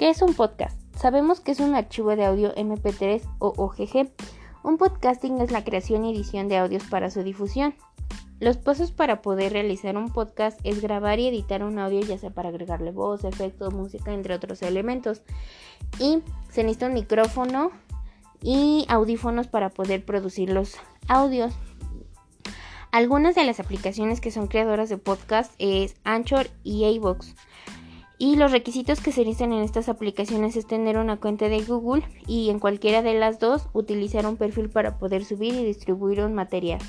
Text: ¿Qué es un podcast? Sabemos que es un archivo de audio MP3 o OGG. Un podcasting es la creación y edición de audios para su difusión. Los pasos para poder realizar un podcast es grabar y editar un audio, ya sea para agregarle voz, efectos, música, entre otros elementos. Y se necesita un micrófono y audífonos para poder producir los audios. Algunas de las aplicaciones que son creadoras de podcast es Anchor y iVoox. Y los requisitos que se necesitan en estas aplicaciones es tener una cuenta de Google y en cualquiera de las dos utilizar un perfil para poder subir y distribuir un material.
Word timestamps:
¿Qué 0.00 0.08
es 0.08 0.22
un 0.22 0.32
podcast? 0.32 0.80
Sabemos 0.96 1.40
que 1.40 1.52
es 1.52 1.60
un 1.60 1.74
archivo 1.74 2.16
de 2.16 2.24
audio 2.24 2.54
MP3 2.54 3.20
o 3.38 3.52
OGG. 3.54 4.08
Un 4.62 4.78
podcasting 4.78 5.42
es 5.42 5.50
la 5.50 5.62
creación 5.62 6.06
y 6.06 6.14
edición 6.14 6.48
de 6.48 6.56
audios 6.56 6.84
para 6.84 7.10
su 7.10 7.22
difusión. 7.22 7.74
Los 8.38 8.56
pasos 8.56 8.92
para 8.92 9.20
poder 9.20 9.52
realizar 9.52 9.98
un 9.98 10.10
podcast 10.10 10.58
es 10.64 10.80
grabar 10.80 11.18
y 11.18 11.28
editar 11.28 11.62
un 11.62 11.78
audio, 11.78 12.00
ya 12.00 12.16
sea 12.16 12.30
para 12.30 12.48
agregarle 12.48 12.92
voz, 12.92 13.24
efectos, 13.24 13.74
música, 13.74 14.14
entre 14.14 14.34
otros 14.34 14.62
elementos. 14.62 15.20
Y 15.98 16.22
se 16.48 16.62
necesita 16.62 16.86
un 16.86 16.94
micrófono 16.94 17.70
y 18.40 18.86
audífonos 18.88 19.48
para 19.48 19.68
poder 19.68 20.02
producir 20.06 20.48
los 20.48 20.76
audios. 21.08 21.52
Algunas 22.90 23.34
de 23.34 23.44
las 23.44 23.60
aplicaciones 23.60 24.22
que 24.22 24.30
son 24.30 24.46
creadoras 24.46 24.88
de 24.88 24.96
podcast 24.96 25.52
es 25.58 25.94
Anchor 26.04 26.48
y 26.64 26.86
iVoox. 26.86 27.34
Y 28.22 28.36
los 28.36 28.52
requisitos 28.52 29.00
que 29.00 29.12
se 29.12 29.22
necesitan 29.22 29.54
en 29.54 29.62
estas 29.62 29.88
aplicaciones 29.88 30.54
es 30.54 30.66
tener 30.66 30.98
una 30.98 31.16
cuenta 31.16 31.48
de 31.48 31.62
Google 31.62 32.02
y 32.26 32.50
en 32.50 32.58
cualquiera 32.58 33.00
de 33.00 33.14
las 33.14 33.38
dos 33.38 33.70
utilizar 33.72 34.26
un 34.26 34.36
perfil 34.36 34.68
para 34.68 34.98
poder 34.98 35.24
subir 35.24 35.54
y 35.54 35.64
distribuir 35.64 36.20
un 36.20 36.34
material. 36.34 36.80